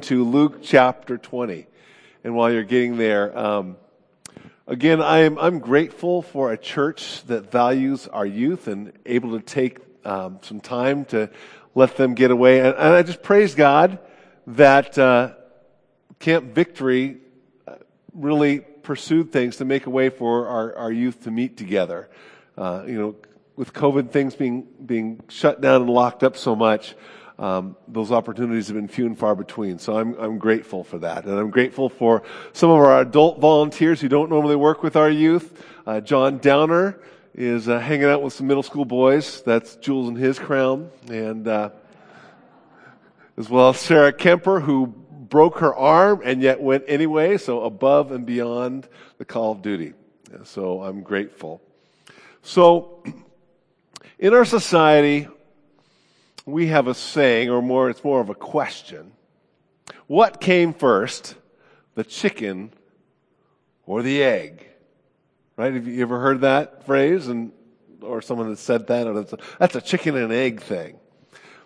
[0.00, 1.66] to Luke chapter 20.
[2.24, 3.76] And while you're getting there, um,
[4.66, 9.44] again, I am, I'm grateful for a church that values our youth and able to
[9.44, 11.30] take um, some time to
[11.74, 12.60] let them get away.
[12.60, 13.98] And, and I just praise God
[14.46, 15.34] that uh,
[16.18, 17.18] Camp Victory
[17.66, 17.74] uh,
[18.14, 22.08] really pursued things to make a way for our, our youth to meet together.
[22.56, 23.16] Uh, you know,
[23.56, 26.94] with COVID things being, being shut down and locked up so much,
[27.42, 29.80] um, those opportunities have been few and far between.
[29.80, 31.24] So I'm, I'm grateful for that.
[31.24, 35.10] And I'm grateful for some of our adult volunteers who don't normally work with our
[35.10, 35.60] youth.
[35.84, 37.00] Uh, John Downer
[37.34, 39.42] is uh, hanging out with some middle school boys.
[39.42, 40.92] That's Jules and his crown.
[41.08, 41.70] And uh,
[43.36, 48.12] as well as Sarah Kemper, who broke her arm and yet went anyway, so above
[48.12, 49.94] and beyond the call of duty.
[50.44, 51.60] So I'm grateful.
[52.42, 53.02] So,
[54.20, 55.26] in our society,
[56.46, 59.12] we have a saying, or more, it's more of a question.
[60.06, 61.34] What came first,
[61.94, 62.72] the chicken
[63.86, 64.66] or the egg?
[65.56, 65.72] Right?
[65.72, 67.28] Have you ever heard that phrase?
[67.28, 67.52] And,
[68.00, 70.98] or someone has said that, or that's a, that's a chicken and egg thing.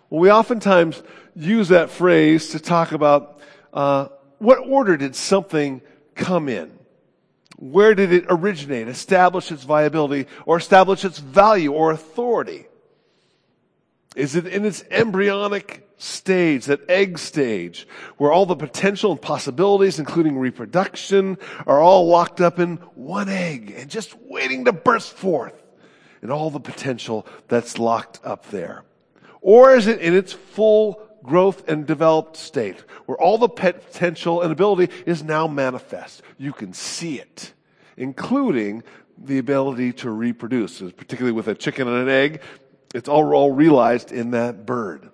[0.09, 1.01] Well, we oftentimes
[1.35, 3.39] use that phrase to talk about
[3.73, 5.81] uh, what order did something
[6.15, 6.71] come in?
[7.57, 12.66] Where did it originate, establish its viability, or establish its value or authority?
[14.17, 17.87] Is it in its embryonic stage, that egg stage,
[18.17, 21.37] where all the potential and possibilities, including reproduction,
[21.67, 25.53] are all locked up in one egg and just waiting to burst forth?
[26.23, 28.85] And all the potential that's locked up there.
[29.39, 34.51] Or is it in its full growth and developed state, where all the potential and
[34.51, 36.23] ability is now manifest?
[36.39, 37.53] You can see it,
[37.97, 38.81] including
[39.15, 42.41] the ability to reproduce, particularly with a chicken and an egg.
[42.93, 45.09] It's all, realized in that bird.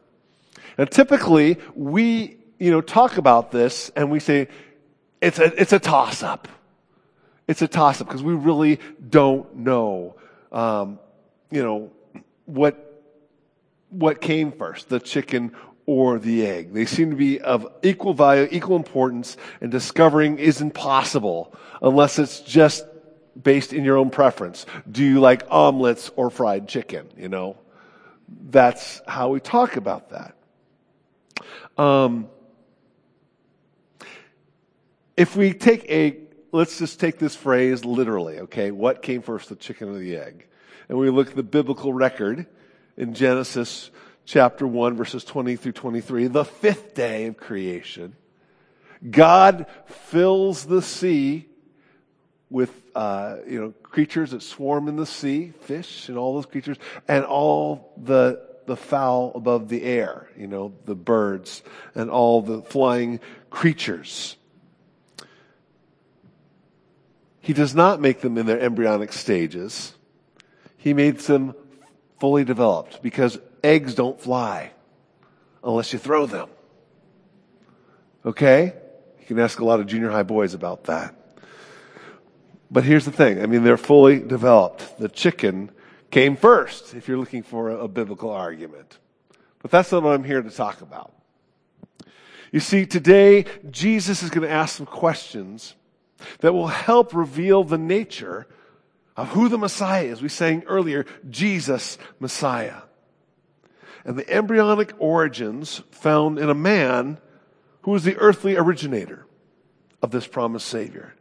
[0.78, 4.48] And typically, we, you know, talk about this and we say,
[5.22, 6.48] it's a, it's a toss up.
[7.48, 8.80] It's a toss up because we really
[9.10, 10.16] don't know,
[10.52, 11.00] um,
[11.52, 11.92] you know,
[12.46, 13.04] what,
[13.90, 15.52] what came first, the chicken
[15.86, 16.74] or the egg.
[16.74, 22.40] They seem to be of equal value, equal importance, and discovering is impossible unless it's
[22.42, 22.86] just
[23.42, 24.66] based in your own preference.
[24.90, 27.10] Do you like omelets or fried chicken?
[27.18, 27.58] You know?
[28.50, 30.36] That's how we talk about that.
[31.78, 32.28] Um,
[35.18, 36.18] if we take a,
[36.52, 38.72] let's just take this phrase literally, okay?
[38.72, 40.48] What came first, the chicken or the egg?
[40.90, 42.46] And we look at the biblical record
[42.98, 43.92] in Genesis
[44.26, 48.16] chapter 1, verses 20 through 23, the fifth day of creation.
[49.10, 51.50] God fills the sea
[52.54, 56.78] with uh, you know creatures that swarm in the sea, fish and all those creatures,
[57.08, 61.64] and all the the fowl above the air, you know, the birds
[61.96, 63.20] and all the flying
[63.50, 64.38] creatures.
[67.42, 69.94] He does not make them in their embryonic stages.
[70.78, 71.56] He makes them
[72.20, 74.72] fully developed because eggs don't fly
[75.62, 76.48] unless you throw them.
[78.26, 78.74] Okay?
[79.20, 81.16] You can ask a lot of junior high boys about that.
[82.74, 83.40] But here's the thing.
[83.40, 84.98] I mean, they're fully developed.
[84.98, 85.70] The chicken
[86.10, 88.98] came first, if you're looking for a, a biblical argument.
[89.62, 91.14] But that's not what I'm here to talk about.
[92.52, 95.76] You see, today, Jesus is going to ask some questions
[96.40, 98.48] that will help reveal the nature
[99.16, 100.24] of who the Messiah is.
[100.24, 102.82] We sang earlier, Jesus Messiah.
[104.04, 107.20] And the embryonic origins found in a man
[107.84, 109.28] who was the earthly originator
[110.02, 111.14] of this promised Savior.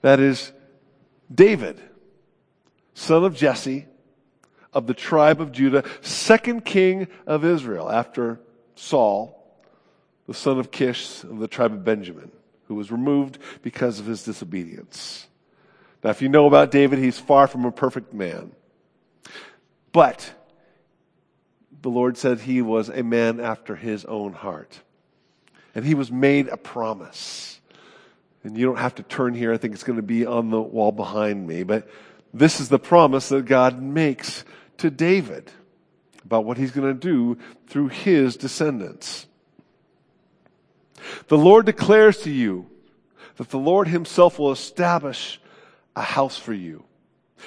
[0.00, 0.52] That is
[1.32, 1.80] David,
[2.94, 3.86] son of Jesse,
[4.72, 8.40] of the tribe of Judah, second king of Israel after
[8.74, 9.38] Saul,
[10.26, 12.30] the son of Kish of the tribe of Benjamin,
[12.68, 15.26] who was removed because of his disobedience.
[16.02, 18.52] Now, if you know about David, he's far from a perfect man.
[19.92, 20.32] But
[21.82, 24.80] the Lord said he was a man after his own heart.
[25.74, 27.60] And he was made a promise.
[28.44, 29.52] And you don't have to turn here.
[29.52, 31.62] I think it's going to be on the wall behind me.
[31.62, 31.88] But
[32.34, 34.44] this is the promise that God makes
[34.78, 35.50] to David
[36.24, 39.26] about what he's going to do through his descendants.
[41.28, 42.68] The Lord declares to you
[43.36, 45.40] that the Lord himself will establish
[45.94, 46.84] a house for you.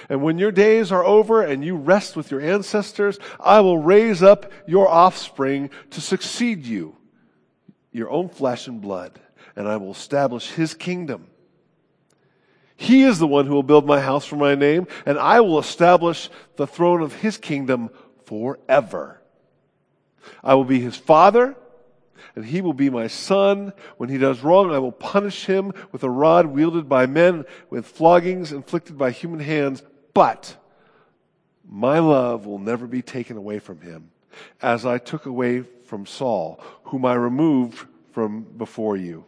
[0.09, 4.21] And when your days are over and you rest with your ancestors, I will raise
[4.21, 6.97] up your offspring to succeed you,
[7.91, 9.19] your own flesh and blood
[9.55, 11.27] and I will establish his kingdom.
[12.75, 15.59] He is the one who will build my house for my name, and I will
[15.59, 17.89] establish the throne of his kingdom
[18.25, 19.21] forever.
[20.43, 21.55] I will be his father,
[22.35, 23.71] and he will be my son.
[23.97, 27.85] When he does wrong, I will punish him with a rod wielded by men, with
[27.85, 29.81] floggings inflicted by human hands.
[30.13, 30.57] But
[31.67, 34.11] my love will never be taken away from him,
[34.61, 39.25] as I took away from Saul, whom I removed from before you.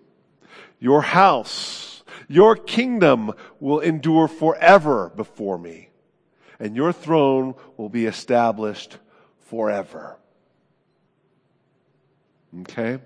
[0.80, 5.90] Your house, your kingdom will endure forever before me,
[6.60, 8.98] and your throne will be established
[9.40, 10.18] forever.
[12.62, 13.00] Okay?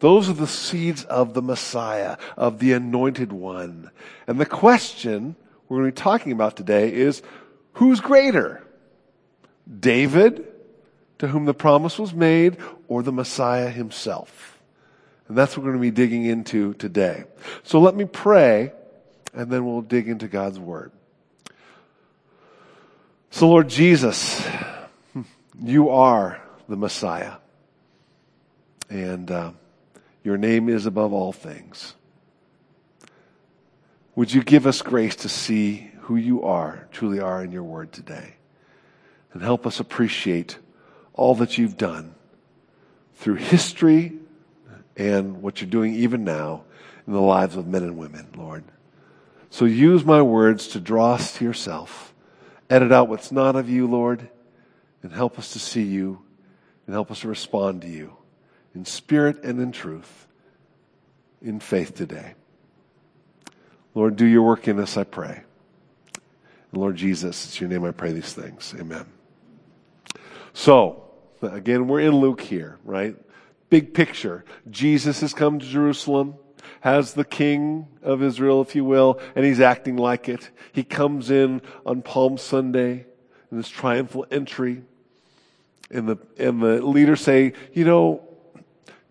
[0.00, 3.90] Those are the seeds of the Messiah, of the anointed one.
[4.26, 5.36] And the question
[5.68, 7.22] we're going to be talking about today is
[7.74, 8.62] who's greater?
[9.80, 10.46] David,
[11.18, 12.58] to whom the promise was made,
[12.88, 14.53] or the Messiah himself?
[15.28, 17.24] And that's what we're going to be digging into today.
[17.62, 18.72] So let me pray,
[19.32, 20.92] and then we'll dig into God's Word.
[23.30, 24.46] So, Lord Jesus,
[25.60, 27.34] you are the Messiah.
[28.90, 29.52] And uh,
[30.22, 31.94] your name is above all things.
[34.14, 37.92] Would you give us grace to see who you are, truly are in your word
[37.92, 38.34] today?
[39.32, 40.58] And help us appreciate
[41.12, 42.14] all that you've done
[43.16, 44.12] through history
[44.96, 46.64] and what you're doing even now
[47.06, 48.64] in the lives of men and women, Lord.
[49.50, 52.12] So use my words to draw us to yourself.
[52.70, 54.28] Edit out what's not of you, Lord,
[55.02, 56.22] and help us to see you
[56.86, 58.16] and help us to respond to you
[58.74, 60.26] in spirit and in truth,
[61.40, 62.34] in faith today.
[63.94, 65.42] Lord, do your work in us, I pray.
[66.72, 68.74] And Lord Jesus, it's your name I pray these things.
[68.78, 69.06] Amen.
[70.52, 71.04] So,
[71.42, 73.16] again, we're in Luke here, right?
[73.74, 74.44] Big picture.
[74.70, 76.36] Jesus has come to Jerusalem,
[76.82, 80.50] has the king of Israel, if you will, and he's acting like it.
[80.70, 83.04] He comes in on Palm Sunday
[83.50, 84.82] in this triumphal entry.
[85.90, 88.22] And the, and the leaders say, you know,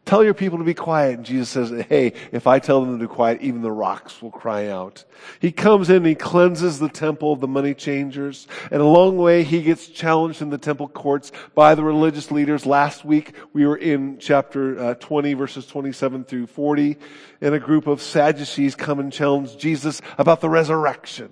[0.06, 1.16] Tell your people to be quiet.
[1.16, 4.32] And Jesus says, Hey, if I tell them to be quiet, even the rocks will
[4.32, 5.06] cry out.
[5.40, 8.48] He comes in, he cleanses the temple of the money changers.
[8.70, 12.66] And along the way, he gets challenged in the temple courts by the religious leaders.
[12.66, 16.98] Last week, we were in chapter uh, 20, verses 27 through 40.
[17.40, 21.30] And a group of Sadducees come and challenge Jesus about the resurrection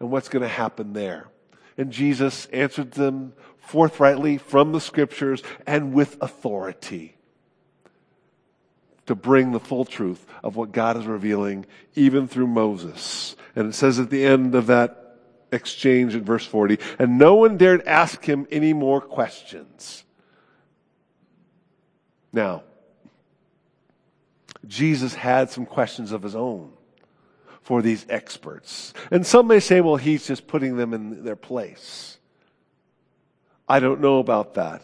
[0.00, 1.28] and what's going to happen there.
[1.78, 7.15] And Jesus answered them forthrightly from the scriptures and with authority
[9.06, 13.36] to bring the full truth of what God is revealing, even through Moses.
[13.54, 15.18] And it says at the end of that
[15.52, 20.04] exchange in verse 40, and no one dared ask him any more questions.
[22.32, 22.64] Now,
[24.66, 26.72] Jesus had some questions of his own
[27.62, 28.92] for these experts.
[29.10, 32.18] And some may say, well, he's just putting them in their place.
[33.68, 34.82] I don't know about that.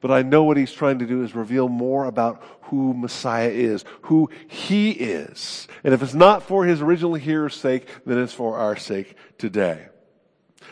[0.00, 3.84] But I know what he's trying to do is reveal more about who Messiah is,
[4.02, 5.66] who he is.
[5.82, 9.86] And if it's not for his original hearer's sake, then it's for our sake today.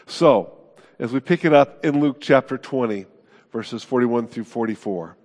[0.07, 0.57] So,
[0.99, 3.07] as we pick it up in Luke chapter 20,
[3.53, 5.17] verses 41 through 44,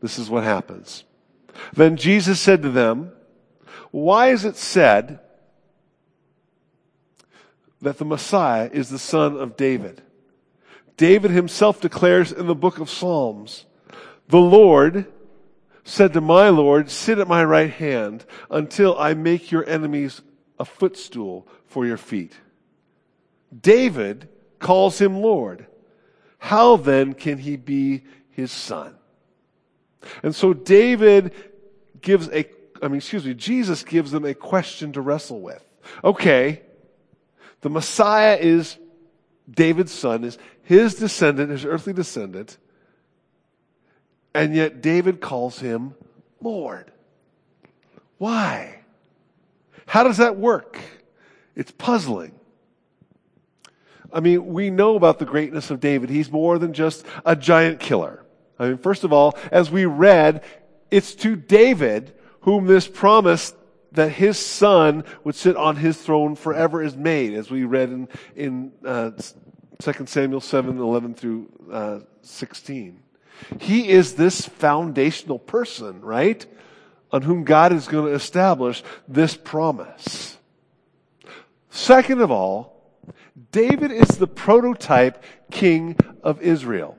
[0.00, 1.04] this is what happens.
[1.74, 3.12] Then Jesus said to them,
[3.92, 5.20] Why is it said
[7.80, 10.02] that the Messiah is the son of David?
[11.00, 13.64] David himself declares in the book of Psalms,
[14.28, 15.06] the Lord
[15.82, 20.20] said to my Lord, sit at my right hand until I make your enemies
[20.58, 22.34] a footstool for your feet.
[23.58, 24.28] David
[24.58, 25.64] calls him Lord.
[26.36, 28.94] How then can he be his son?
[30.22, 31.32] And so David
[32.02, 32.44] gives a,
[32.82, 35.64] I mean, excuse me, Jesus gives them a question to wrestle with.
[36.04, 36.60] Okay,
[37.62, 38.76] the Messiah is
[39.50, 40.38] David's son, is
[40.70, 42.56] his descendant, his earthly descendant,
[44.32, 45.96] and yet David calls him
[46.40, 46.92] Lord.
[48.18, 48.78] Why?
[49.86, 50.78] How does that work?
[51.56, 52.38] It's puzzling.
[54.12, 56.08] I mean, we know about the greatness of David.
[56.08, 58.24] He's more than just a giant killer.
[58.56, 60.44] I mean, first of all, as we read,
[60.88, 63.54] it's to David whom this promise
[63.90, 68.08] that his son would sit on his throne forever is made, as we read in,
[68.36, 69.10] in uh,
[69.80, 73.02] 2 Samuel 7 11 through uh, 16.
[73.58, 76.44] He is this foundational person, right?
[77.10, 80.36] On whom God is going to establish this promise.
[81.70, 82.80] Second of all,
[83.52, 86.98] David is the prototype king of Israel,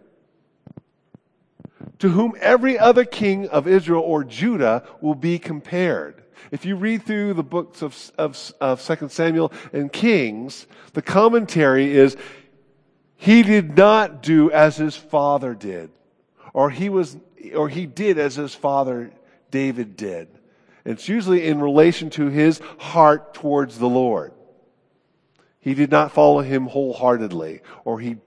[1.99, 6.23] to whom every other king of Israel or Judah will be compared.
[6.49, 11.93] If you read through the books of, of, of 2 Samuel and Kings, the commentary
[11.95, 12.17] is
[13.21, 15.91] he did not do as his father did.
[16.53, 17.15] Or he was,
[17.53, 19.11] or he did as his father
[19.51, 20.27] David did.
[20.85, 24.31] It's usually in relation to his heart towards the Lord.
[25.59, 28.17] He did not follow him wholeheartedly, or he,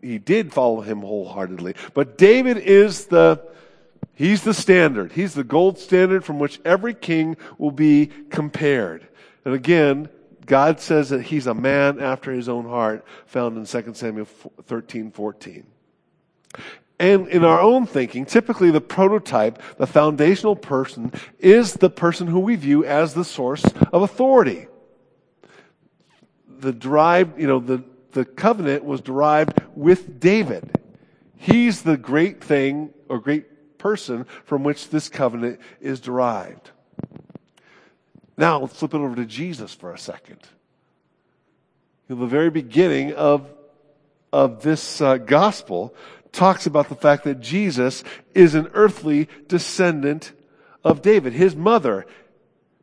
[0.00, 1.74] he did follow him wholeheartedly.
[1.92, 3.44] But David is the,
[4.14, 5.10] he's the standard.
[5.10, 9.08] He's the gold standard from which every king will be compared.
[9.44, 10.10] And again,
[10.46, 15.10] God says that he's a man after his own heart, found in 2 Samuel 13,
[15.10, 15.66] 14.
[16.98, 22.40] And in our own thinking, typically the prototype, the foundational person, is the person who
[22.40, 24.68] we view as the source of authority.
[26.60, 27.82] The derived, you know, the,
[28.12, 30.78] the covenant was derived with David.
[31.36, 36.70] He's the great thing or great person from which this covenant is derived.
[38.36, 40.40] Now let's flip it over to Jesus for a second.
[42.08, 43.48] The very beginning of,
[44.32, 45.94] of this uh, gospel
[46.32, 50.32] talks about the fact that Jesus is an earthly descendant
[50.82, 51.32] of David.
[51.32, 52.06] His mother,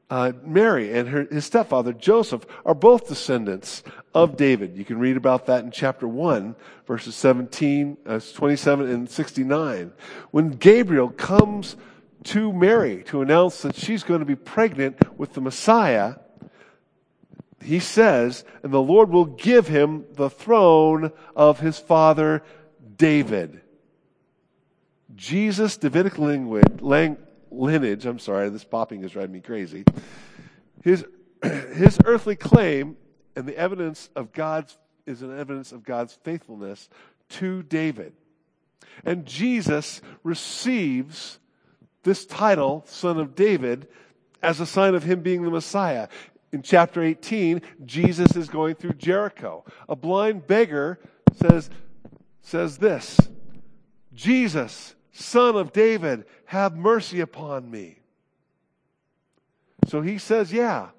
[0.10, 3.84] uh, Mary, and her, his stepfather, Joseph, are both descendants
[4.16, 4.76] of David.
[4.76, 6.56] You can read about that in chapter 1,
[6.88, 9.92] verses 17, uh, 27 and 69.
[10.32, 11.76] When Gabriel comes
[12.26, 16.16] to Mary to announce that she's going to be pregnant with the Messiah,
[17.64, 22.44] he says, and the Lord will give him the throne of his father
[22.98, 23.62] David.
[25.16, 29.84] Jesus, Davidic lineage, I'm sorry, this popping is driving me crazy.
[30.84, 31.06] His,
[31.44, 32.98] his earthly claim
[33.36, 36.90] and the evidence of God's is an evidence of God's faithfulness
[37.30, 38.14] to David.
[39.04, 41.40] And Jesus receives
[42.04, 43.88] this title, Son of David,
[44.42, 46.08] as a sign of him being the Messiah.
[46.52, 49.64] In chapter 18, Jesus is going through Jericho.
[49.88, 51.00] A blind beggar
[51.34, 51.70] says,
[52.42, 53.18] says this
[54.14, 58.00] Jesus, son of David, have mercy upon me.
[59.88, 60.90] So he says, Yeah,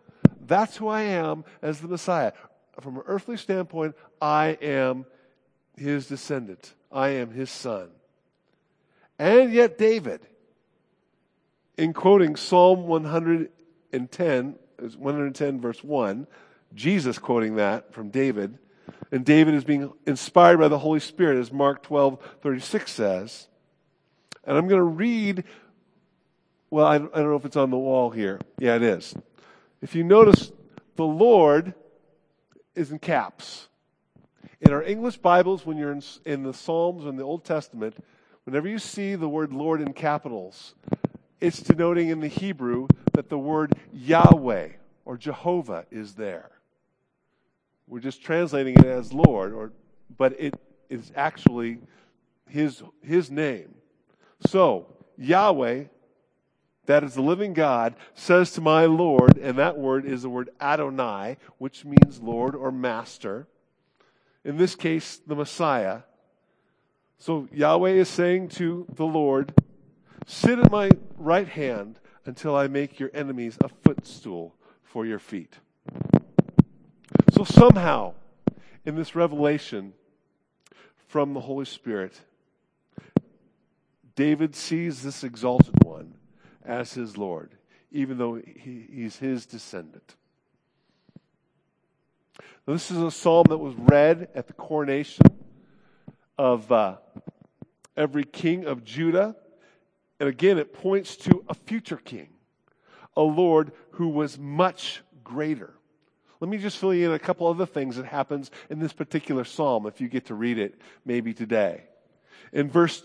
[0.41, 2.33] that's who I am as the Messiah.
[2.81, 5.05] From an earthly standpoint, I am
[5.77, 7.91] his descendant, I am his son.
[9.19, 10.27] And yet, David,
[11.77, 14.55] in quoting Psalm 110,
[14.97, 16.27] 110 verse 1,
[16.75, 18.59] Jesus quoting that from David,
[19.11, 23.49] and David is being inspired by the Holy Spirit, as Mark 12, 36 says.
[24.45, 25.45] And I'm going to read,
[26.71, 28.41] well, I, don't know if it's on the wall here.
[28.59, 29.15] Yeah, it is.
[29.83, 30.51] If you notice,
[30.97, 31.75] the Lord
[32.75, 33.69] is in caps.
[34.61, 37.97] In our English Bibles, when you're in, in the Psalms or in the Old Testament,
[38.45, 40.75] whenever you see the word Lord in capitals,
[41.43, 44.69] it's denoting in the Hebrew that the word Yahweh
[45.05, 46.51] or Jehovah is there.
[47.89, 49.73] We're just translating it as Lord, or,
[50.17, 50.55] but it
[50.89, 51.79] is actually
[52.49, 53.75] his, his name.
[54.47, 54.87] So,
[55.19, 55.85] Yahweh,
[56.87, 60.51] that is the living God, says to my Lord, and that word is the word
[60.61, 63.49] Adonai, which means Lord or Master.
[64.45, 66.03] In this case, the Messiah.
[67.19, 69.53] So Yahweh is saying to the Lord,
[70.27, 75.55] Sit at my right hand until I make your enemies a footstool for your feet.
[77.33, 78.15] So somehow,
[78.85, 79.95] in this revelation
[81.09, 82.21] from the Holy Spirit,
[84.15, 86.15] David sees this exalted one
[86.65, 87.51] as his Lord,
[87.91, 90.15] even though he, he's his descendant.
[92.67, 95.27] Now, this is a psalm that was read at the coronation
[96.39, 96.97] of uh,
[97.97, 99.35] every king of Judah
[100.23, 102.29] and again, it points to a future king,
[103.17, 105.75] a Lord who was much greater.
[106.39, 109.43] Let me just fill you in a couple other things that happens in this particular
[109.43, 111.83] psalm if you get to read it maybe today.
[112.53, 113.03] In verse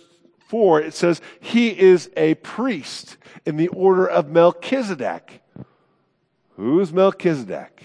[0.50, 5.42] 4, it says, He is a priest in the order of Melchizedek.
[6.56, 7.84] Who is Melchizedek?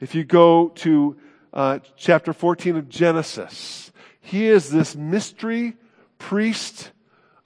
[0.00, 1.16] If you go to
[1.52, 5.76] uh, chapter 14 of Genesis, he is this mystery
[6.18, 6.90] priest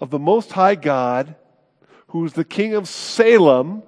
[0.02, 1.36] of the Most High God,
[2.08, 3.84] who is the King of Salem,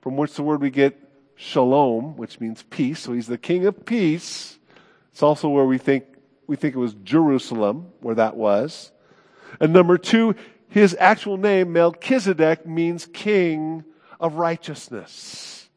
[0.00, 0.98] from which the word we get
[1.36, 2.98] shalom, which means peace.
[2.98, 4.58] So he's the King of peace.
[5.12, 6.06] It's also where we think,
[6.48, 8.90] we think it was Jerusalem, where that was.
[9.60, 10.34] And number two,
[10.68, 13.84] his actual name, Melchizedek, means King
[14.18, 15.67] of righteousness.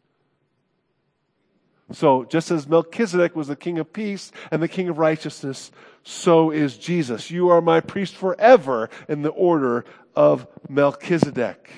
[1.93, 5.71] So, just as Melchizedek was the king of peace and the king of righteousness,
[6.03, 7.31] so is Jesus.
[7.31, 11.69] You are my priest forever in the order of Melchizedek.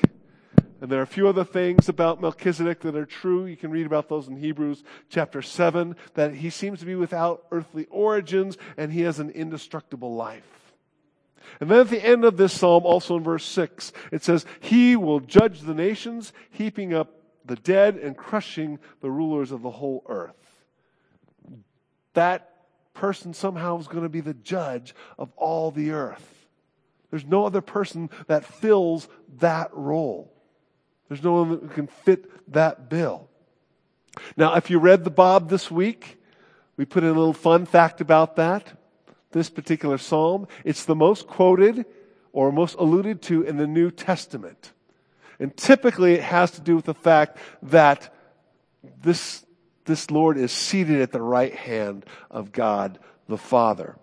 [0.82, 3.46] And there are a few other things about Melchizedek that are true.
[3.46, 7.46] You can read about those in Hebrews chapter 7, that he seems to be without
[7.52, 10.44] earthly origins and he has an indestructible life.
[11.62, 14.96] And then at the end of this psalm, also in verse 6, it says, He
[14.96, 20.04] will judge the nations, heaping up the dead and crushing the rulers of the whole
[20.08, 20.36] earth.
[22.14, 22.50] That
[22.94, 26.48] person somehow is going to be the judge of all the earth.
[27.10, 29.08] There's no other person that fills
[29.40, 30.34] that role.
[31.10, 33.30] There's no one who can fit that bill.
[34.38, 36.18] Now, if you read the Bob this week,
[36.78, 38.80] we put in a little fun fact about that.
[39.32, 41.86] This particular psalm, it's the most quoted
[42.32, 44.74] or most alluded to in the New Testament.
[45.40, 48.14] And typically it has to do with the fact that
[49.02, 49.46] this,
[49.86, 53.96] this Lord is seated at the right hand of God the Father.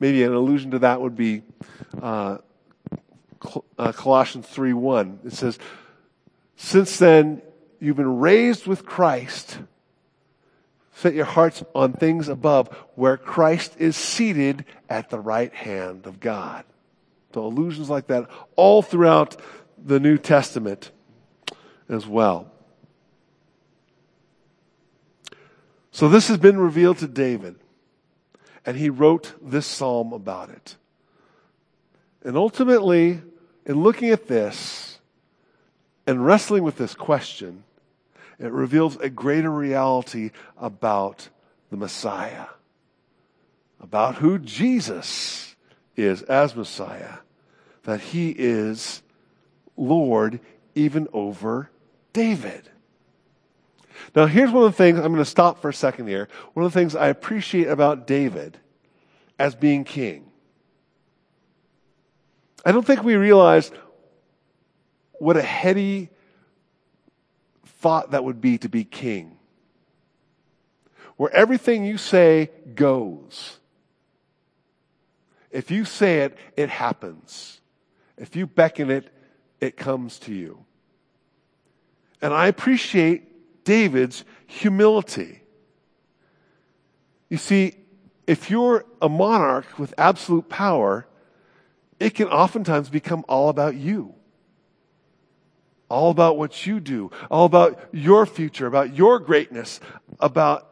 [0.00, 1.42] Maybe an allusion to that would be
[2.00, 2.38] uh,
[3.78, 5.20] uh, Colossians 3 1.
[5.26, 5.58] It says,
[6.56, 7.42] Since then
[7.80, 9.58] you've been raised with Christ.
[10.94, 16.20] Set your hearts on things above where Christ is seated at the right hand of
[16.20, 16.64] God.
[17.34, 19.40] So allusions like that all throughout
[19.84, 20.90] the New Testament
[21.88, 22.50] as well.
[25.90, 27.56] So this has been revealed to David,
[28.64, 30.76] and he wrote this psalm about it.
[32.24, 33.20] And ultimately,
[33.66, 34.98] in looking at this
[36.06, 37.64] and wrestling with this question,
[38.38, 41.28] it reveals a greater reality about
[41.70, 42.46] the Messiah,
[43.80, 45.54] about who Jesus
[45.96, 47.18] is as Messiah,
[47.84, 49.01] that he is
[49.76, 50.40] Lord
[50.74, 51.70] even over
[52.12, 52.68] David.
[54.14, 56.28] Now, here's one of the things, I'm going to stop for a second here.
[56.54, 58.58] One of the things I appreciate about David
[59.38, 60.30] as being king.
[62.64, 63.70] I don't think we realize
[65.14, 66.10] what a heady
[67.64, 69.36] thought that would be to be king.
[71.16, 73.58] Where everything you say goes.
[75.50, 77.60] If you say it, it happens.
[78.16, 79.12] If you beckon it,
[79.62, 80.64] it comes to you.
[82.20, 85.40] And I appreciate David's humility.
[87.30, 87.76] You see,
[88.26, 91.06] if you're a monarch with absolute power,
[91.98, 94.14] it can oftentimes become all about you
[95.92, 99.78] all about what you do, all about your future, about your greatness,
[100.20, 100.66] about,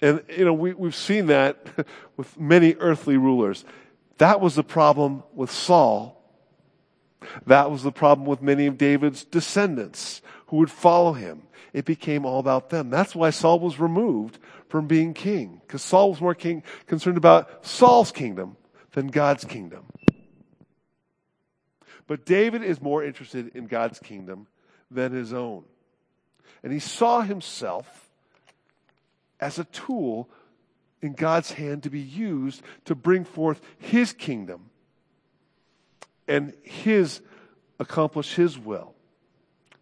[0.00, 1.66] and you know, we, we've seen that
[2.16, 3.66] with many earthly rulers.
[4.16, 6.21] That was the problem with Saul.
[7.46, 11.42] That was the problem with many of David's descendants who would follow him.
[11.72, 12.90] It became all about them.
[12.90, 17.64] That's why Saul was removed from being king, because Saul was more king, concerned about
[17.64, 18.56] Saul's kingdom
[18.92, 19.84] than God's kingdom.
[22.06, 24.46] But David is more interested in God's kingdom
[24.90, 25.64] than his own.
[26.62, 28.10] And he saw himself
[29.40, 30.28] as a tool
[31.00, 34.70] in God's hand to be used to bring forth his kingdom
[36.28, 37.20] and his
[37.78, 38.94] accomplish his will.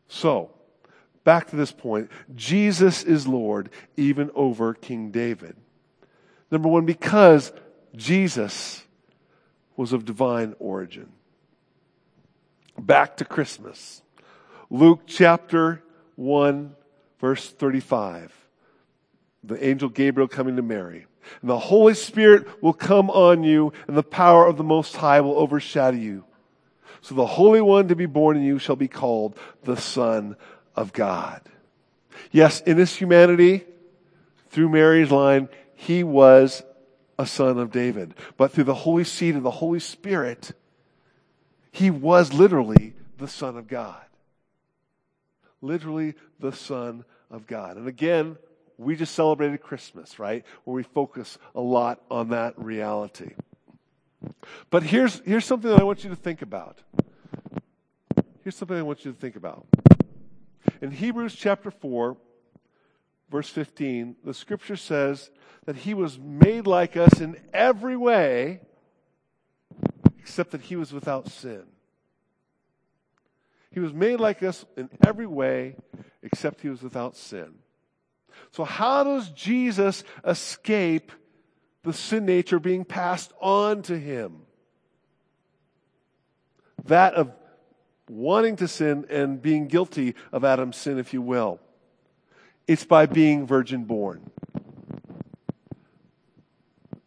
[0.08, 0.50] So,
[1.24, 5.56] back to this point, Jesus is Lord even over King David.
[6.50, 7.52] Number one, because
[7.94, 8.82] Jesus
[9.76, 11.10] was of divine origin.
[12.78, 14.02] Back to Christmas.
[14.68, 15.82] Luke chapter
[16.16, 16.74] 1,
[17.20, 18.32] verse 35.
[19.44, 21.06] The angel Gabriel coming to Mary.
[21.40, 25.20] And the Holy Spirit will come on you, and the power of the Most High
[25.20, 26.24] will overshadow you.
[27.02, 30.36] So the Holy One to be born in you shall be called the Son
[30.76, 31.42] of God.
[32.30, 33.64] Yes, in his humanity,
[34.50, 36.62] through Mary's line, he was
[37.18, 38.14] a son of David.
[38.36, 40.52] But through the Holy Seed of the Holy Spirit,
[41.70, 44.04] he was literally the Son of God
[45.62, 47.76] literally the Son of God.
[47.76, 48.36] And again,
[48.78, 50.44] we just celebrated Christmas, right?
[50.64, 53.32] Where we focus a lot on that reality.
[54.70, 56.78] But here's, here's something that I want you to think about.
[58.42, 59.66] Here's something I want you to think about.
[60.80, 62.16] In Hebrews chapter 4,
[63.30, 65.30] verse 15, the scripture says
[65.66, 68.60] that he was made like us in every way,
[70.18, 71.64] except that he was without sin.
[73.70, 75.76] He was made like us in every way,
[76.22, 77.54] except he was without sin.
[78.52, 81.12] So, how does Jesus escape
[81.82, 84.42] the sin nature being passed on to him?
[86.84, 87.32] That of
[88.08, 91.60] wanting to sin and being guilty of Adam's sin, if you will.
[92.66, 94.30] It's by being virgin born.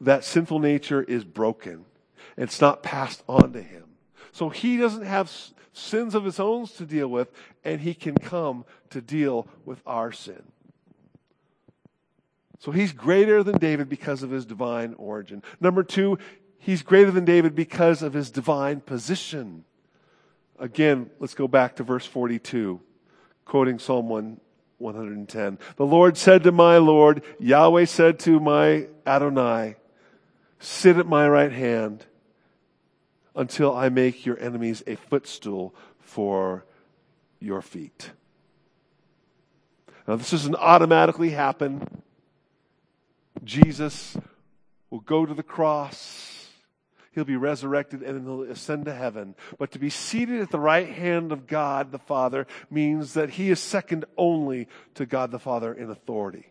[0.01, 1.85] That sinful nature is broken.
[2.37, 3.83] It's not passed on to him.
[4.31, 5.31] So he doesn't have
[5.73, 7.31] sins of his own to deal with,
[7.63, 10.43] and he can come to deal with our sin.
[12.63, 15.43] So he's greater than David because of his divine origin.
[15.59, 16.17] Number two,
[16.63, 19.65] He's greater than David because of his divine position.
[20.57, 22.79] Again, let's go back to verse 42,
[23.43, 24.39] quoting Psalm 1,
[24.77, 25.59] 110.
[25.75, 29.75] The Lord said to my Lord, Yahweh said to my Adonai,
[30.59, 32.05] Sit at my right hand
[33.35, 36.63] until I make your enemies a footstool for
[37.41, 38.11] your feet.
[40.07, 42.02] Now, this doesn't automatically happen.
[43.45, 44.17] Jesus
[44.89, 46.49] will go to the cross.
[47.11, 49.35] He'll be resurrected and then he'll ascend to heaven.
[49.59, 53.51] But to be seated at the right hand of God the Father means that he
[53.51, 56.47] is second only to God the Father in authority.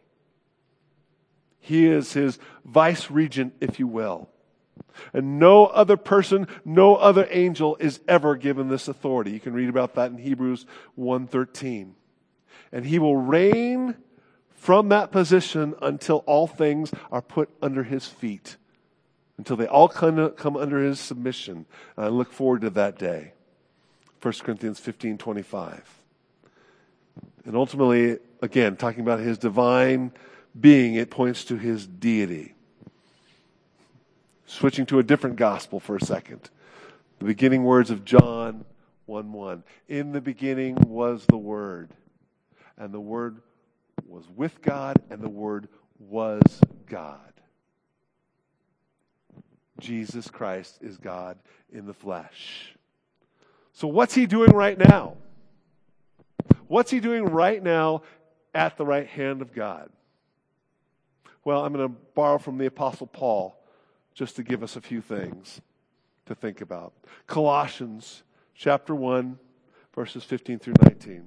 [1.59, 4.28] He is his vice regent, if you will.
[5.12, 9.31] And no other person, no other angel is ever given this authority.
[9.31, 11.94] You can read about that in Hebrews 1:13.
[12.72, 13.96] And he will reign
[14.62, 18.57] from that position until all things are put under his feet.
[19.37, 21.66] Until they all come, under his submission.
[21.96, 23.33] And I look forward to that day.
[24.20, 25.81] 1 Corinthians 15:25.
[27.44, 30.12] And ultimately, again, talking about his divine
[30.59, 32.55] being, it points to his deity.
[34.46, 36.51] Switching to a different gospel for a second.
[37.18, 38.64] The beginning words of John
[39.07, 39.64] 1 1.
[39.88, 41.90] In the beginning was the Word,
[42.79, 43.42] and the Word
[44.07, 47.18] was with God, and the Word was God.
[49.81, 51.38] Jesus Christ is God
[51.72, 52.74] in the flesh.
[53.72, 55.16] So, what's he doing right now?
[56.68, 58.02] What's he doing right now
[58.55, 59.90] at the right hand of God?
[61.44, 63.59] Well, I'm going to borrow from the Apostle Paul
[64.14, 65.61] just to give us a few things
[66.26, 66.92] to think about.
[67.26, 68.22] Colossians
[68.55, 69.38] chapter 1,
[69.94, 71.26] verses 15 through 19.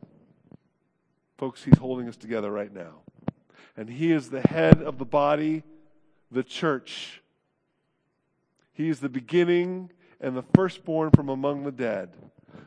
[1.41, 3.01] Folks, he's holding us together right now.
[3.75, 5.63] And he is the head of the body,
[6.29, 7.23] the church.
[8.73, 12.11] He is the beginning and the firstborn from among the dead,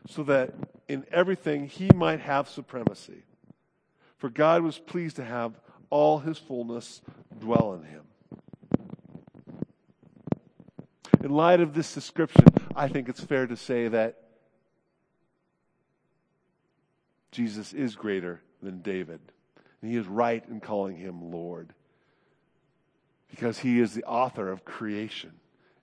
[0.09, 0.53] so that
[0.89, 3.23] in everything he might have supremacy.
[4.17, 5.53] For God was pleased to have
[5.89, 7.01] all his fullness
[7.39, 8.03] dwell in him.
[11.23, 12.43] In light of this description,
[12.75, 14.17] I think it's fair to say that
[17.31, 19.19] Jesus is greater than David.
[19.81, 21.73] And he is right in calling him Lord.
[23.29, 25.33] Because he is the author of creation,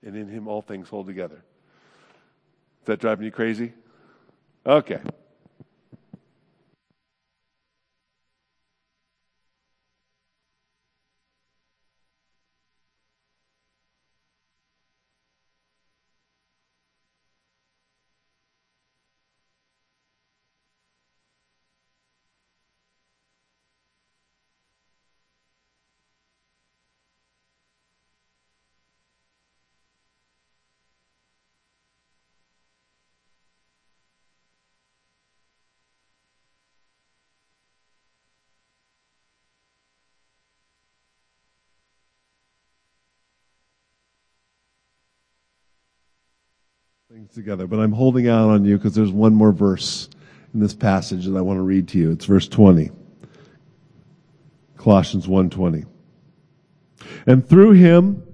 [0.04, 1.44] and in him all things hold together.
[2.80, 3.72] Is that driving you crazy?
[4.64, 5.00] Okay.
[47.22, 50.08] Things together, but I'm holding out on you because there's one more verse
[50.54, 52.10] in this passage that I want to read to you.
[52.10, 52.90] It's verse 20.
[54.76, 55.84] Colossians 1:20.
[57.26, 58.24] And through him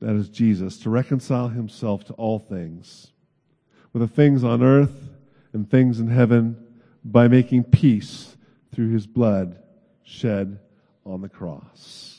[0.00, 3.12] that is Jesus to reconcile himself to all things
[3.92, 5.10] whether things on earth
[5.52, 6.56] and things in heaven
[7.04, 8.36] by making peace
[8.72, 9.60] through his blood
[10.02, 10.58] shed
[11.04, 12.17] on the cross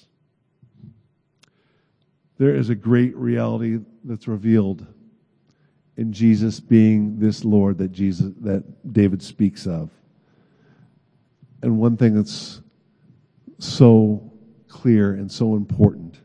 [2.39, 4.87] there is a great reality that's revealed
[5.97, 9.91] in Jesus being this Lord that Jesus that David speaks of.
[11.61, 12.61] And one thing that's
[13.59, 14.31] so
[14.69, 16.17] clear and so important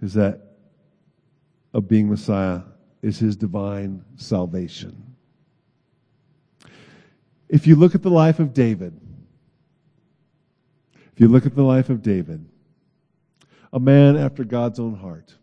[0.00, 0.40] is that
[1.74, 2.60] of being Messiah
[3.02, 5.16] is his divine salvation.
[7.48, 8.98] If you look at the life of David,
[11.12, 12.46] if you look at the life of David,
[13.72, 15.34] a man after God's own heart.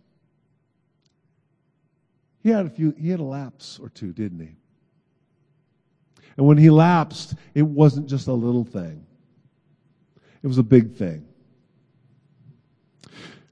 [2.41, 4.55] He had a few, he had a lapse or two, didn't he?
[6.37, 9.05] And when he lapsed, it wasn't just a little thing.
[10.41, 11.25] It was a big thing.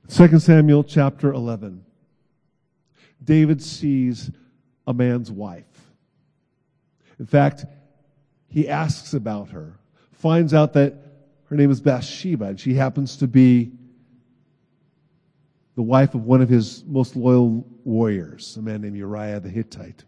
[0.09, 1.83] 2 Samuel chapter 11.
[3.21, 4.31] David sees
[4.85, 5.65] a man's wife.
[7.19, 7.65] In fact,
[8.47, 9.73] he asks about her,
[10.13, 10.93] finds out that
[11.45, 13.71] her name is Bathsheba, and she happens to be
[15.77, 20.03] the wife of one of his most loyal warriors, a man named Uriah the Hittite.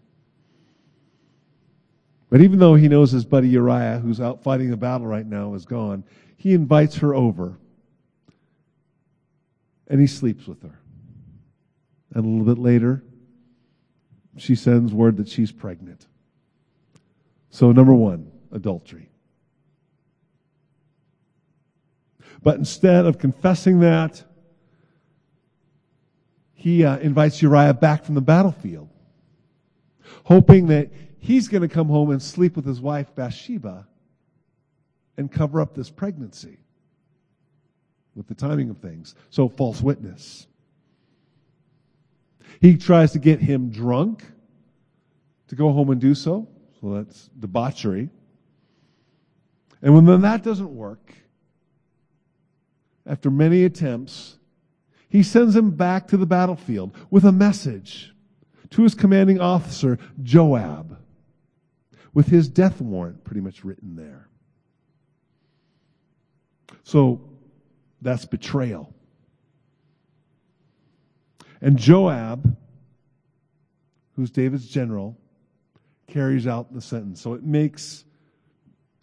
[2.31, 5.53] But even though he knows his buddy Uriah, who's out fighting a battle right now,
[5.53, 6.03] is gone,
[6.37, 7.59] he invites her over
[9.87, 10.79] and he sleeps with her.
[12.15, 13.03] And a little bit later,
[14.37, 16.07] she sends word that she's pregnant.
[17.51, 19.11] So, number one, adultery.
[22.41, 24.23] But instead of confessing that,
[26.59, 28.89] he uh, invites Uriah back from the battlefield,
[30.25, 33.87] hoping that he's going to come home and sleep with his wife Bathsheba
[35.15, 36.57] and cover up this pregnancy
[38.13, 39.15] with the timing of things.
[39.29, 40.47] So, false witness.
[42.59, 44.25] He tries to get him drunk
[45.47, 46.45] to go home and do so.
[46.81, 48.09] So that's debauchery.
[49.81, 51.13] And when that doesn't work,
[53.05, 54.38] after many attempts,
[55.09, 58.13] he sends him back to the battlefield with a message
[58.69, 60.97] to his commanding officer, Joab,
[62.13, 64.29] with his death warrant pretty much written there.
[66.83, 67.21] So
[68.01, 68.93] that's betrayal.
[71.61, 72.55] And Joab,
[74.15, 75.17] who's David's general,
[76.07, 77.21] carries out the sentence.
[77.21, 78.05] So it makes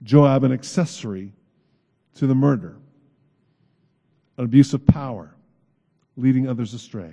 [0.02, 1.32] Joab an accessory
[2.14, 2.76] to the murder,
[4.38, 5.35] an abuse of power,
[6.16, 7.12] leading others astray.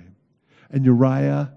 [0.70, 1.52] And Uriah,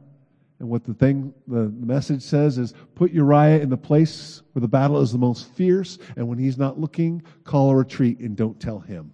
[0.60, 4.68] and what the thing, the message says is put Uriah in the place where the
[4.68, 8.60] battle is the most fierce, and when he's not looking, call a retreat and don't
[8.60, 9.14] tell him.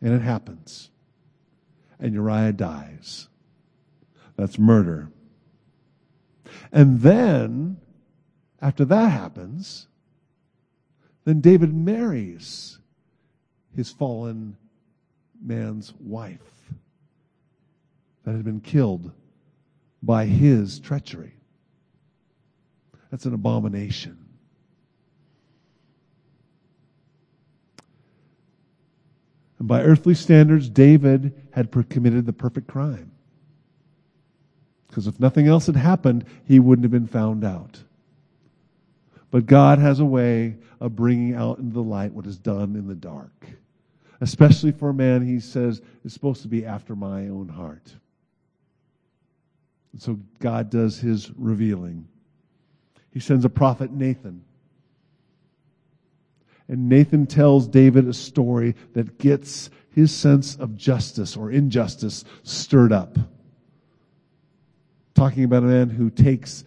[0.00, 0.90] And it happens.
[1.98, 3.28] And Uriah dies.
[4.36, 5.10] That's murder.
[6.70, 7.78] And then,
[8.60, 9.88] after that happens,
[11.24, 12.78] then David marries
[13.74, 14.56] his fallen
[15.42, 16.40] man's wife
[18.24, 19.12] that had been killed
[20.02, 21.32] by his treachery.
[23.10, 24.18] That's an abomination.
[29.58, 33.12] And by earthly standards, David had committed the perfect crime.
[34.88, 37.82] Because if nothing else had happened, he wouldn't have been found out.
[39.30, 42.86] But God has a way of bringing out into the light what is done in
[42.86, 43.46] the dark,
[44.20, 47.94] especially for a man he says is supposed to be after my own heart.
[49.92, 52.08] And so God does his revealing.
[53.10, 54.44] He sends a prophet, Nathan.
[56.68, 62.92] And Nathan tells David a story that gets his sense of justice or injustice stirred
[62.92, 63.16] up
[65.16, 66.62] talking about a man who takes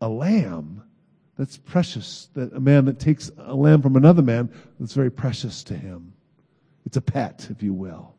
[0.00, 0.82] a lamb
[1.36, 5.64] that's precious, that a man that takes a lamb from another man that's very precious
[5.64, 6.14] to him.
[6.86, 8.14] It's a pet, if you will.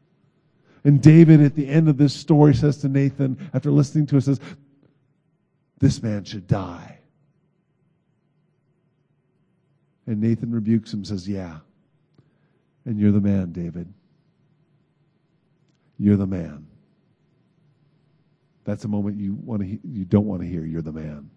[0.84, 4.22] And David, at the end of this story, says to Nathan, after listening to it,
[4.22, 4.40] says,
[5.80, 7.00] This man should die.
[10.06, 11.60] And Nathan rebukes him, says, Yeah.
[12.86, 13.92] And you're the man, David.
[15.98, 16.68] You're the man.
[18.66, 20.66] That's a moment you want to you don't want to hear.
[20.66, 21.30] You're the man.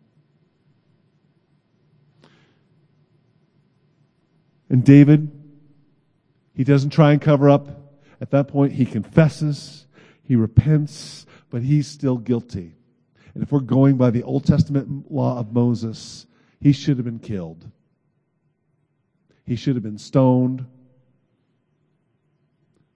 [4.69, 5.40] And David,
[6.61, 7.69] he doesn't try and cover up.
[8.21, 9.87] At that point, he confesses,
[10.23, 12.75] he repents, but he's still guilty.
[13.33, 16.27] And if we're going by the Old Testament law of Moses,
[16.61, 17.65] he should have been killed.
[19.47, 20.67] He should have been stoned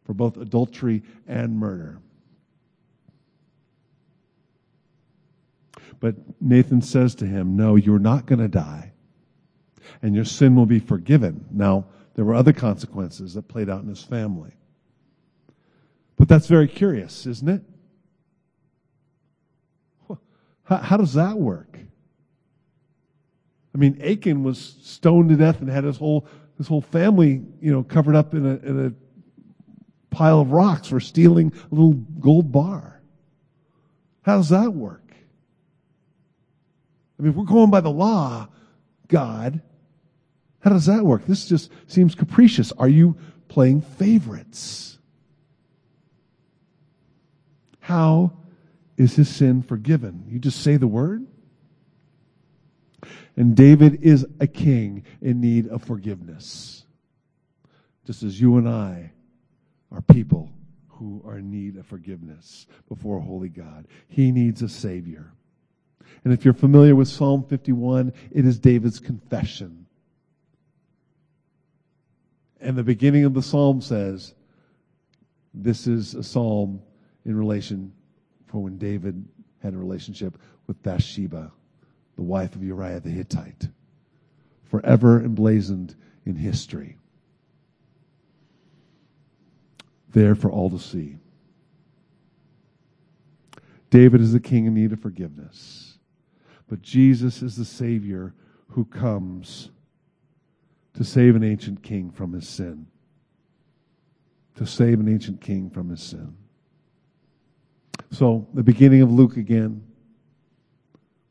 [0.04, 2.02] for both adultery and murder.
[6.00, 8.92] But Nathan says to him, No, you're not going to die,
[10.02, 11.46] and your sin will be forgiven.
[11.50, 14.52] Now, there were other consequences that played out in his family.
[16.16, 17.62] But that's very curious, isn't it?
[20.64, 21.78] How, how does that work?
[23.74, 27.72] I mean, Achan was stoned to death and had his whole his whole family, you
[27.72, 32.52] know, covered up in a, in a pile of rocks for stealing a little gold
[32.52, 33.02] bar.
[34.22, 35.02] How does that work?
[37.18, 38.48] I mean, if we're going by the law,
[39.08, 39.60] God,
[40.64, 41.26] how does that work?
[41.26, 42.72] This just seems capricious.
[42.72, 44.98] Are you playing favorites?
[47.80, 48.32] How
[48.96, 50.24] is his sin forgiven?
[50.26, 51.26] You just say the word?
[53.36, 56.86] And David is a king in need of forgiveness,
[58.06, 59.12] just as you and I
[59.92, 60.50] are people
[60.88, 63.86] who are in need of forgiveness before a holy God.
[64.08, 65.30] He needs a Savior.
[66.24, 69.83] And if you're familiar with Psalm 51, it is David's confession.
[72.64, 74.34] And the beginning of the psalm says,
[75.52, 76.80] this is a psalm
[77.26, 77.92] in relation
[78.46, 79.22] for when David
[79.62, 81.52] had a relationship with Bathsheba,
[82.16, 83.68] the wife of Uriah the Hittite,
[84.64, 86.96] forever emblazoned in history.
[90.08, 91.18] There for all to see.
[93.90, 95.98] David is the king in need of forgiveness,
[96.66, 98.32] but Jesus is the Savior
[98.68, 99.68] who comes
[100.94, 102.86] to save an ancient king from his sin.
[104.56, 106.36] To save an ancient king from his sin.
[108.10, 109.84] So, the beginning of Luke again.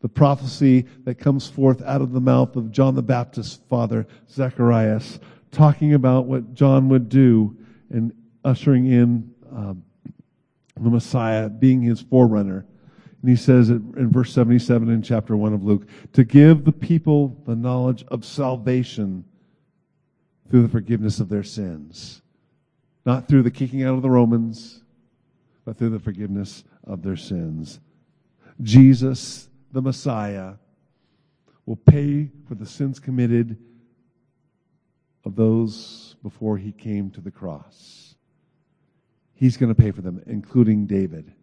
[0.01, 5.19] The prophecy that comes forth out of the mouth of John the Baptist's father, Zacharias,
[5.51, 7.55] talking about what John would do
[7.89, 8.11] and
[8.43, 9.83] ushering in um,
[10.77, 12.65] the Messiah, being his forerunner.
[13.21, 17.41] And he says in verse 77 in chapter 1 of Luke, to give the people
[17.45, 19.23] the knowledge of salvation
[20.53, 22.21] through the forgiveness of their sins.
[23.07, 24.83] Not through the kicking out of the Romans,
[25.65, 27.79] but through the forgiveness of their sins.
[28.61, 30.53] Jesus, the Messiah,
[31.65, 33.57] will pay for the sins committed
[35.25, 38.13] of those before he came to the cross.
[39.33, 41.33] He's going to pay for them, including David.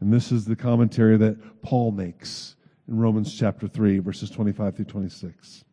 [0.00, 2.56] And this is the commentary that Paul makes
[2.88, 5.64] in Romans chapter 3, verses 25 through 26.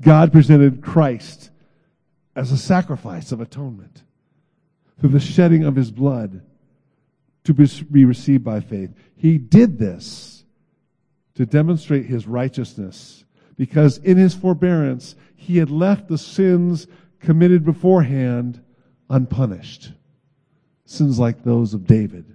[0.00, 1.50] God presented Christ
[2.36, 4.02] as a sacrifice of atonement
[5.00, 6.42] through the shedding of his blood
[7.44, 8.90] to be received by faith.
[9.16, 10.44] He did this
[11.34, 13.24] to demonstrate his righteousness
[13.56, 16.86] because in his forbearance he had left the sins
[17.20, 18.62] committed beforehand
[19.10, 19.92] unpunished.
[20.86, 22.34] Sins like those of David.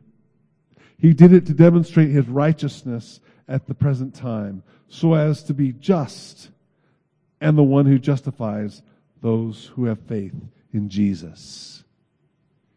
[0.97, 5.71] He did it to demonstrate his righteousness at the present time so as to be
[5.71, 6.49] just
[7.41, 8.81] and the one who justifies
[9.21, 10.35] those who have faith
[10.73, 11.83] in Jesus.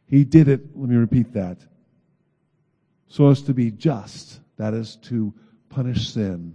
[0.06, 1.58] He did it, let me repeat that,
[3.08, 5.32] so as to be just, that is, to
[5.68, 6.54] punish sin,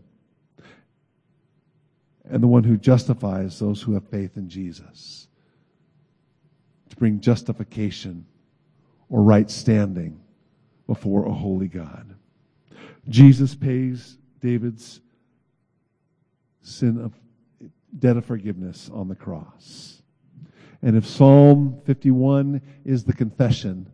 [2.30, 5.28] and the one who justifies those who have faith in Jesus,
[6.90, 8.26] to bring justification
[9.10, 10.20] or right standing
[10.86, 12.16] before a holy God.
[13.08, 15.02] Jesus pays David's
[16.62, 17.14] sin of
[18.00, 20.02] debt of forgiveness on the cross.
[20.82, 23.90] And if Psalm 51 is the confession,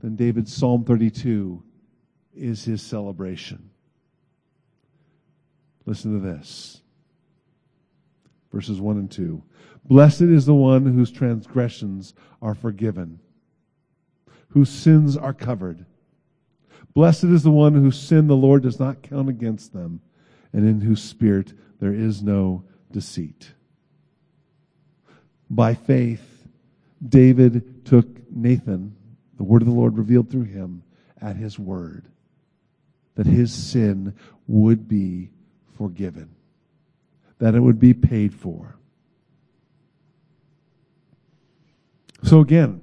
[0.00, 1.62] then David's Psalm 32
[2.34, 3.70] is his celebration.
[5.84, 6.82] Listen to this.
[8.52, 9.42] Verses 1 and 2.
[9.84, 13.20] Blessed is the one whose transgressions are forgiven,
[14.48, 15.86] whose sins are covered.
[16.94, 20.00] Blessed is the one whose sin the Lord does not count against them,
[20.52, 23.52] and in whose spirit there is no deceit.
[25.48, 26.46] By faith,
[27.06, 28.96] David took Nathan,
[29.36, 30.82] the word of the Lord revealed through him,
[31.20, 32.06] at his word,
[33.14, 34.14] that his sin
[34.46, 35.30] would be
[35.76, 36.34] forgiven,
[37.38, 38.76] that it would be paid for.
[42.22, 42.80] So again,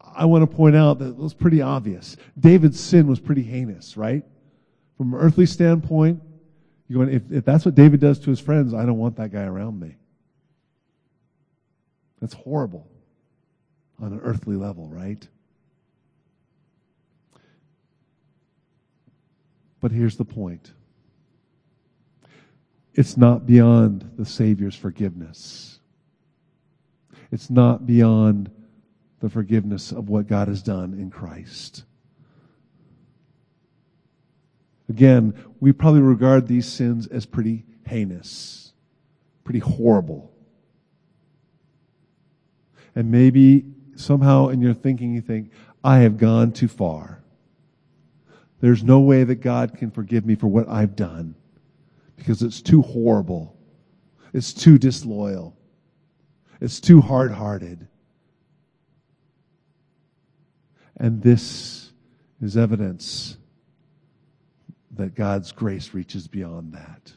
[0.00, 2.16] I want to point out that it was pretty obvious.
[2.38, 4.24] David's sin was pretty heinous, right?
[4.96, 6.20] From an earthly standpoint,
[6.88, 9.30] you going, if, if that's what David does to his friends, I don't want that
[9.30, 9.96] guy around me.
[12.20, 12.88] That's horrible
[14.00, 15.26] on an earthly level, right?
[19.80, 20.72] But here's the point
[22.94, 25.78] it's not beyond the Savior's forgiveness,
[27.30, 28.50] it's not beyond
[29.20, 31.84] the forgiveness of what God has done in Christ.
[34.88, 38.72] Again, we probably regard these sins as pretty heinous,
[39.44, 40.32] pretty horrible.
[42.94, 45.50] And maybe somehow in your thinking you think,
[45.84, 47.22] I have gone too far.
[48.60, 51.34] There's no way that God can forgive me for what I've done
[52.16, 53.56] because it's too horrible.
[54.32, 55.56] It's too disloyal.
[56.60, 57.86] It's too hard hearted.
[60.96, 61.92] And this
[62.42, 63.37] is evidence
[64.98, 67.12] that God's grace reaches beyond that.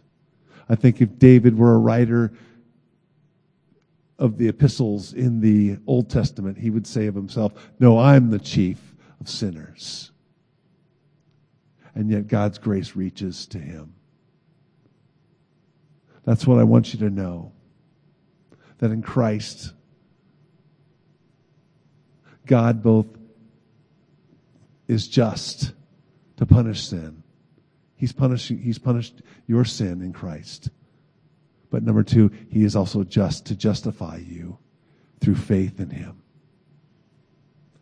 [0.70, 2.32] I think if David were a writer
[4.18, 8.40] of the epistles in the Old Testament, he would say of himself, No, I'm the
[8.40, 8.80] chief
[9.20, 10.12] of sinners.
[11.94, 13.96] And yet God's grace reaches to him.
[16.24, 17.52] That's what I want you to know.
[18.78, 19.74] That in Christ,
[22.46, 23.08] God both
[24.88, 25.74] is just
[26.38, 27.21] to punish sin.
[28.02, 30.72] He's punishing, he's punished your sin in Christ.
[31.70, 34.58] But number two, he is also just to justify you
[35.20, 36.24] through faith in him.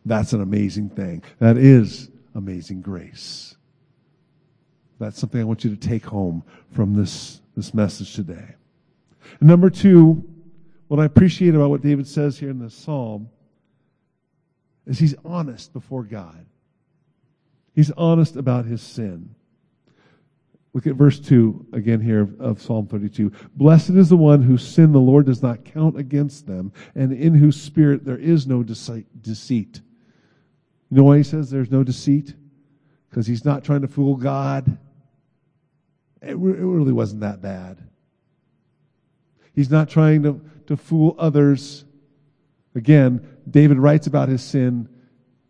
[0.04, 1.24] That's an amazing thing.
[1.40, 3.56] That is amazing grace.
[5.00, 6.44] That's something I want you to take home
[6.74, 8.56] from this, this message today.
[9.40, 10.30] And number two,
[10.90, 13.30] what I appreciate about what David says here in this psalm
[14.86, 16.46] is he's honest before God.
[17.74, 19.36] He's honest about his sin.
[20.74, 23.32] Look at verse 2 again here of, of, Psalm 32.
[23.56, 27.34] Blessed is the one whose sin the Lord does not count against them, and in
[27.34, 29.82] whose spirit there is no deceit.
[30.92, 32.36] You know why he says there's no deceit?
[33.10, 34.78] Because he's not trying to fool God.
[36.22, 37.78] It, really wasn't that bad.
[39.54, 41.86] He's not trying to, to fool others.
[42.76, 44.88] Again, David writes about his sin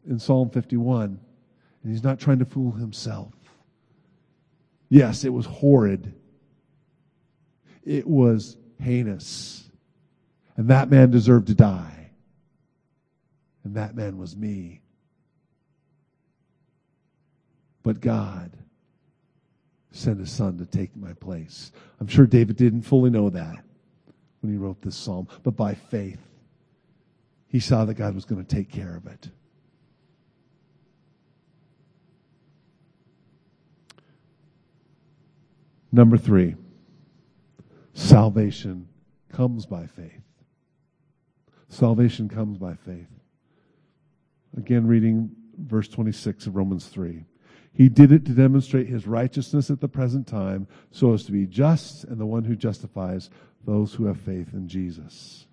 [0.08, 1.20] in Psalm 51,
[1.84, 3.34] and he's not trying to fool himself.
[4.90, 6.14] Yes, it was horrid.
[7.84, 9.70] It was heinous.
[10.58, 12.12] And that man deserved to die.
[13.64, 14.82] And that man was me.
[17.84, 18.52] But God
[19.92, 21.72] sent his son to take my place.
[22.00, 23.64] I'm sure David didn't fully know that
[24.42, 26.20] when he wrote this psalm, but by faith,
[27.48, 29.30] he saw that God was going to take care of it.
[35.92, 36.56] Number three,
[37.94, 38.88] salvation
[39.32, 40.22] comes by faith.
[41.70, 43.08] Salvation comes by faith.
[44.58, 47.26] Again, reading verse 26 of Romans 3.
[47.74, 51.46] He did it to demonstrate his righteousness at the present time, so as to be
[51.46, 53.30] just and the one who justifies
[53.66, 55.46] those who have faith in Jesus.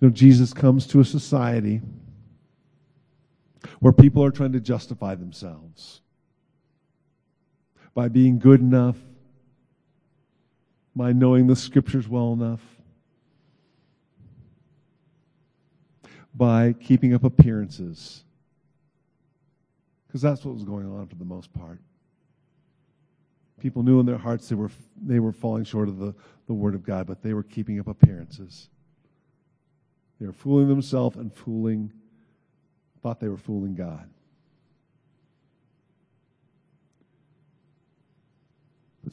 [0.00, 1.80] You know, Jesus comes to a society
[3.80, 6.02] where people are trying to justify themselves
[7.98, 8.96] by being good enough,
[10.94, 12.60] by knowing the scriptures well enough,
[16.32, 18.22] by keeping up appearances.
[20.06, 21.80] Because that's what was going on for the most part.
[23.60, 24.70] People knew in their hearts they were,
[25.04, 26.14] they were falling short of the,
[26.46, 28.68] the Word of God, but they were keeping up appearances.
[30.20, 31.92] They were fooling themselves and fooling,
[33.02, 34.08] thought they were fooling God.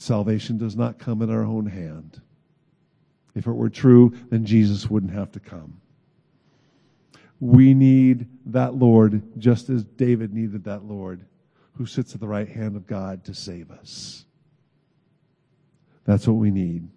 [0.02, 2.22] Salvation does not come in our own hand.
[3.36, 5.82] If it were true, then Jesus wouldn't have to come.
[7.40, 11.26] We need that Lord just as David needed that Lord
[11.74, 14.26] who sits at the right hand of God to save us.
[16.06, 16.88] That's what we need.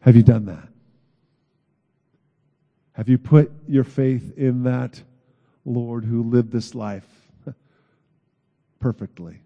[0.00, 0.69] Have you done that?
[3.00, 5.02] Have you put your faith in that
[5.64, 7.08] Lord who lived this life
[8.78, 9.40] perfectly,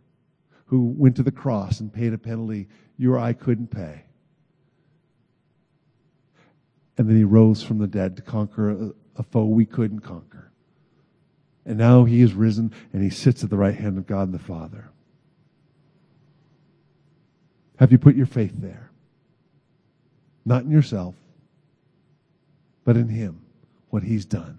[0.66, 4.07] who went to the cross and paid a penalty you or I couldn't pay?
[6.98, 10.50] And then he rose from the dead to conquer a, a foe we couldn't conquer.
[11.64, 14.40] And now he is risen and he sits at the right hand of God the
[14.40, 14.90] Father.
[17.76, 18.90] Have you put your faith there?
[20.44, 21.14] Not in yourself,
[22.84, 23.42] but in him,
[23.95, 24.59] what he's done.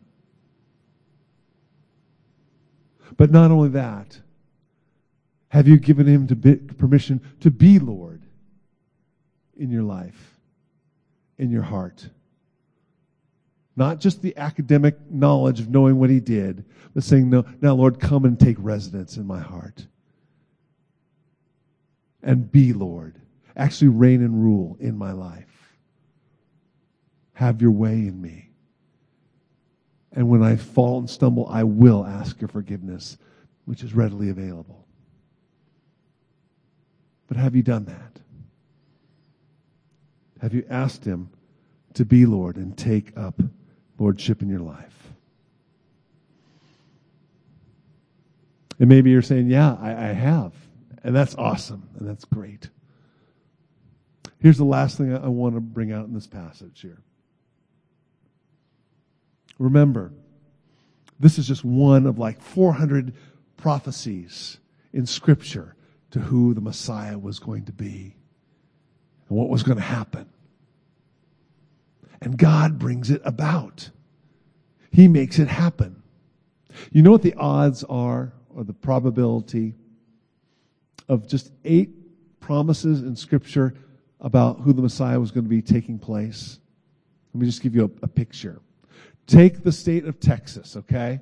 [3.18, 4.18] But not only that,
[5.50, 8.22] have you given him to be, permission to be Lord
[9.58, 10.40] in your life,
[11.38, 12.08] in your heart?
[13.76, 16.64] Not just the academic knowledge of knowing what he did,
[16.94, 19.86] but saying, no, now, Lord, come and take residence in my heart.
[22.24, 23.20] And be Lord.
[23.58, 25.76] Actually reign and rule in my life.
[27.34, 28.55] Have your way in me.
[30.16, 33.18] And when I fall and stumble, I will ask your forgiveness,
[33.66, 34.86] which is readily available.
[37.28, 38.22] But have you done that?
[40.42, 41.30] Have you asked him
[41.96, 43.42] to be Lord and take up
[44.00, 44.94] lordship in your life?
[48.80, 50.54] And maybe you're saying, Yeah, I, I have.
[51.04, 51.90] And that's awesome.
[52.00, 52.70] And that's great.
[54.40, 57.02] Here's the last thing I want to bring out in this passage here.
[59.58, 60.12] Remember,
[61.20, 63.14] this is just one of like 400
[63.58, 64.58] prophecies
[64.92, 65.76] in Scripture
[66.12, 68.16] to who the Messiah was going to be
[69.28, 70.28] and what was going to happen.
[72.22, 73.90] And God brings it about.
[74.92, 76.02] He makes it happen.
[76.92, 79.74] You know what the odds are, or the probability
[81.10, 81.92] of just eight
[82.40, 83.74] promises in Scripture
[84.22, 86.60] about who the Messiah was going to be taking place.
[87.34, 88.62] Let me just give you a, a picture.
[89.28, 91.20] Take the state of Texas, okay?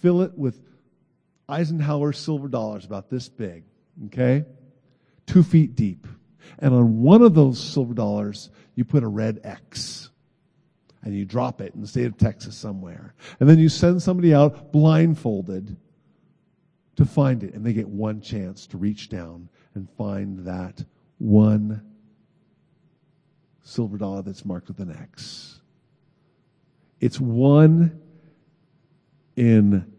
[0.00, 0.60] Fill it with
[1.48, 3.64] Eisenhower silver dollars about this big,
[4.06, 4.44] okay?
[5.26, 6.06] Two feet deep.
[6.58, 10.10] And on one of those silver dollars, you put a red X.
[11.02, 13.14] And you drop it in the state of Texas somewhere.
[13.40, 15.76] And then you send somebody out blindfolded
[16.96, 17.54] to find it.
[17.54, 20.84] And they get one chance to reach down and find that
[21.18, 21.82] one
[23.62, 25.59] silver dollar that's marked with an X.
[27.00, 27.98] It's one
[29.36, 29.90] in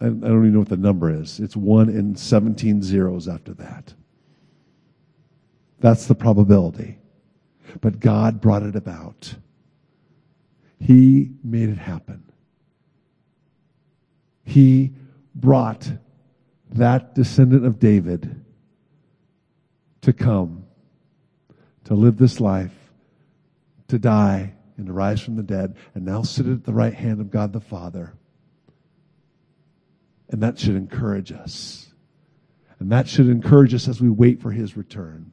[0.00, 1.40] I, don't even know what the number is.
[1.40, 3.94] It's one in 17 zeros after that.
[5.80, 6.98] That's the probability.
[7.80, 9.34] But God brought it about.
[10.78, 12.22] He made it happen.
[14.44, 14.92] He
[15.34, 15.90] brought
[16.72, 18.44] that descendant of David
[20.02, 20.64] to come,
[21.84, 22.74] to live this life,
[23.88, 27.20] to die, and to rise from the dead, and now sit at the right hand
[27.20, 28.14] of God the Father
[30.28, 31.86] and that should encourage us.
[32.78, 35.32] And that should encourage us as we wait for his return.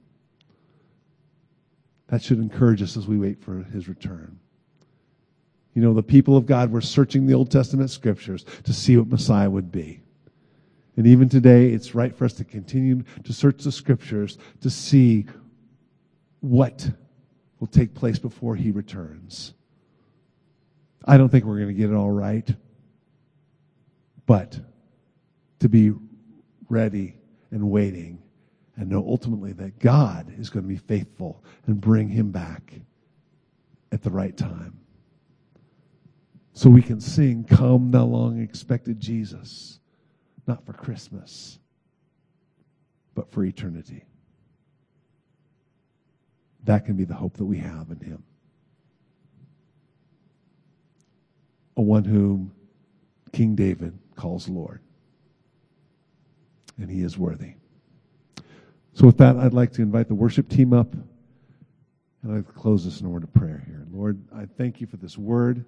[2.08, 4.40] That should encourage us as we wait for his return.
[5.74, 9.08] You know, the people of God were searching the Old Testament scriptures to see what
[9.08, 10.02] Messiah would be.
[10.96, 15.26] And even today, it's right for us to continue to search the scriptures to see
[16.42, 16.92] what
[17.64, 19.54] will take place before he returns.
[21.06, 22.54] I don't think we're going to get it all right,
[24.26, 24.60] but
[25.60, 25.94] to be
[26.68, 27.16] ready
[27.52, 28.22] and waiting
[28.76, 32.74] and know ultimately that God is going to be faithful and bring him back
[33.94, 34.78] at the right time.
[36.52, 39.80] So we can sing, Come, thou long expected Jesus,
[40.48, 41.60] not for Christmas,
[43.16, 44.04] but for eternity.
[46.64, 48.24] That can be the hope that we have in him.
[51.76, 52.52] A one whom
[53.32, 54.80] King David calls Lord
[56.78, 57.54] and he is worthy.
[58.94, 62.86] So, with that, I'd like to invite the worship team up, and I'd like close
[62.86, 63.86] this in a word of prayer here.
[63.92, 65.66] Lord, I thank you for this word.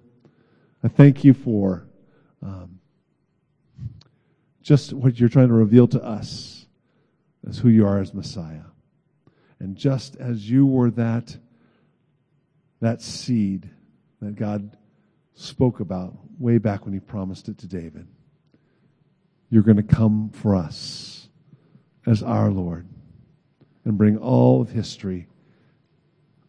[0.84, 1.88] I thank you for
[2.42, 2.78] um,
[4.62, 6.66] just what you're trying to reveal to us
[7.48, 8.62] as who you are as Messiah.
[9.58, 11.36] And just as you were that,
[12.80, 13.70] that seed
[14.20, 14.76] that God
[15.34, 18.06] spoke about way back when he promised it to David,
[19.50, 21.28] you're going to come for us
[22.06, 22.86] as our Lord
[23.84, 25.28] and bring all of history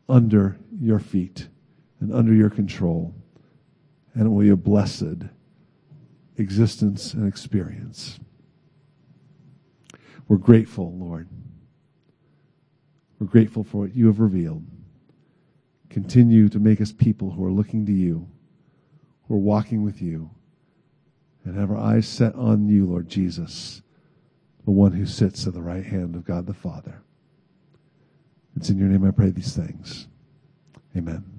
[0.10, 1.48] under your feet
[2.00, 3.14] and under your control.
[4.14, 5.24] And it will be a blessed
[6.38, 8.20] existence and experience.
[10.28, 11.28] We're grateful, Lord.
[13.20, 14.64] We're grateful for what you have revealed.
[15.90, 18.28] Continue to make us people who are looking to you,
[19.28, 20.30] who are walking with you
[21.44, 23.82] and have our eyes set on you, Lord Jesus,
[24.66, 27.02] the one who sits at the right hand of God the Father.
[28.56, 30.08] It's in your name I pray these things.
[30.96, 31.37] Amen.